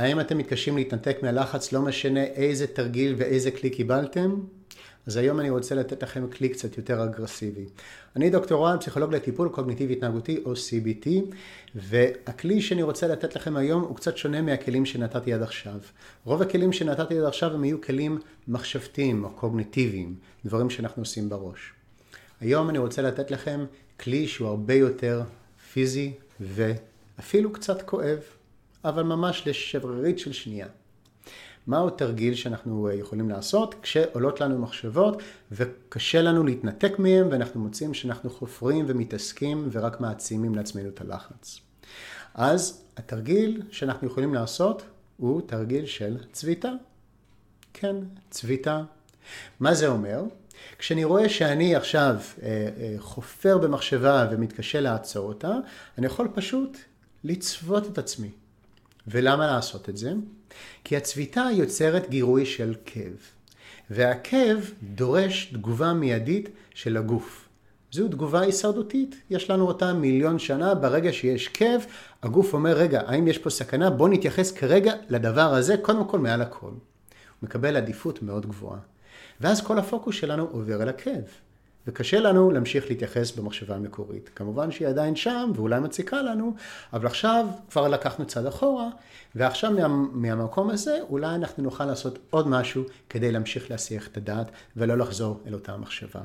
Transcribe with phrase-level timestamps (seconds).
[0.00, 4.40] האם אתם מתקשים להתנתק מהלחץ, לא משנה איזה תרגיל ואיזה כלי קיבלתם?
[5.06, 7.66] אז היום אני רוצה לתת לכם כלי קצת יותר אגרסיבי.
[8.16, 11.08] אני דוקטור רן, פסיכולוג לטיפול קוגניטיבי התנהגותי או CBT,
[11.74, 15.78] והכלי שאני רוצה לתת לכם היום הוא קצת שונה מהכלים שנתתי עד עכשיו.
[16.24, 20.14] רוב הכלים שנתתי עד עכשיו הם יהיו כלים מחשבתיים או קוגניטיביים,
[20.44, 21.72] דברים שאנחנו עושים בראש.
[22.40, 23.64] היום אני רוצה לתת לכם
[24.00, 25.22] כלי שהוא הרבה יותר
[25.72, 28.18] פיזי ואפילו קצת כואב,
[28.84, 30.66] אבל ממש לשברירית של שנייה.
[31.66, 37.94] מהו תרגיל שאנחנו אה, יכולים לעשות כשעולות לנו מחשבות וקשה לנו להתנתק מהם ואנחנו מוצאים
[37.94, 41.60] שאנחנו חופרים ומתעסקים ורק מעצימים לעצמנו את הלחץ.
[42.34, 44.82] אז התרגיל שאנחנו יכולים לעשות
[45.16, 46.72] הוא תרגיל של צביטה.
[47.74, 47.96] כן,
[48.30, 48.82] צביטה.
[49.60, 50.22] מה זה אומר?
[50.78, 55.52] כשאני רואה שאני עכשיו אה, אה, חופר במחשבה ומתקשה לעצור אותה,
[55.98, 56.78] אני יכול פשוט
[57.24, 58.30] לצוות את עצמי.
[59.06, 60.12] ולמה לעשות את זה?
[60.84, 63.16] כי הצביטה יוצרת גירוי של כאב,
[63.90, 67.48] והכאב דורש תגובה מיידית של הגוף.
[67.92, 71.80] זו תגובה הישרדותית, יש לנו אותה מיליון שנה, ברגע שיש כאב,
[72.22, 73.90] הגוף אומר, רגע, האם יש פה סכנה?
[73.90, 76.66] בוא נתייחס כרגע לדבר הזה, קודם כל מעל הכל.
[76.70, 76.78] הוא
[77.42, 78.78] מקבל עדיפות מאוד גבוהה.
[79.40, 81.24] ואז כל הפוקוס שלנו עובר אל הכאב.
[81.90, 84.30] וקשה לנו להמשיך להתייחס במחשבה המקורית.
[84.34, 86.54] כמובן שהיא עדיין שם ואולי מציקה לנו,
[86.92, 88.88] אבל עכשיו כבר לקחנו צד אחורה,
[89.34, 94.50] ועכשיו מה, מהמקום הזה אולי אנחנו נוכל לעשות עוד משהו כדי להמשיך להסיח את הדעת
[94.76, 96.20] ולא לחזור אל אותה מחשבה.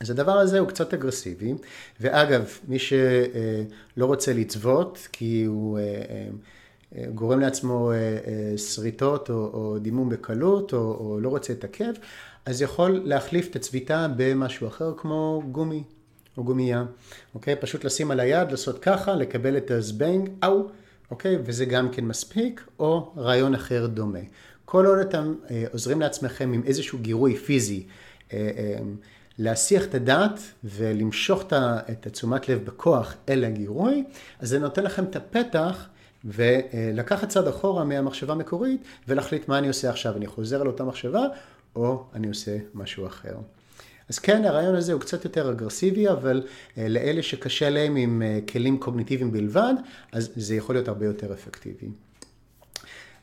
[0.00, 1.54] אז הדבר הזה הוא קצת אגרסיבי,
[2.00, 6.28] ואגב, מי שלא רוצה לצוות, כי הוא אה, אה,
[7.14, 11.94] גורם לעצמו אה, שריטות או, או דימום בקלות, או, או לא רוצה את הכאב,
[12.46, 15.82] אז יכול להחליף את הצביטה במשהו אחר כמו גומי
[16.36, 16.84] או גומייה,
[17.34, 17.56] אוקיי?
[17.56, 20.68] פשוט לשים על היד, לעשות ככה, לקבל את הזבנג, אאו,
[21.10, 21.38] אוקיי?
[21.44, 24.18] וזה גם כן מספיק, או רעיון אחר דומה.
[24.64, 27.86] כל עוד אתם אה, עוזרים לעצמכם עם איזשהו גירוי פיזי,
[28.32, 28.78] אה, אה,
[29.38, 34.04] להסיח את הדעת ולמשוך את התשומת לב בכוח אל הגירוי,
[34.40, 35.88] אז זה נותן לכם את הפתח
[36.24, 40.16] ולקחת צד אחורה מהמחשבה המקורית ולהחליט מה אני עושה עכשיו.
[40.16, 41.22] אני חוזר על אותה מחשבה
[41.76, 43.36] או אני עושה משהו אחר.
[44.08, 46.42] אז כן, הרעיון הזה הוא קצת יותר אגרסיבי, אבל
[46.78, 49.74] אה, לאלה שקשה להם עם אה, כלים קוגניטיביים בלבד,
[50.12, 51.88] אז זה יכול להיות הרבה יותר אפקטיבי.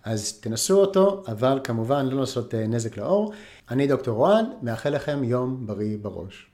[0.04, 3.34] אז תנסו אותו, אבל כמובן לא לעשות אה, נזק לאור.
[3.72, 6.51] אני דוקטור רוען, מאחל לכם יום בריא בראש.